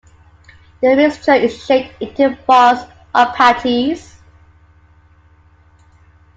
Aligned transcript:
The 0.81 0.95
mixture 0.95 1.35
is 1.35 1.63
shaped 1.63 2.01
into 2.01 2.35
balls 2.47 2.87
or 3.13 3.27
patties. 3.33 4.15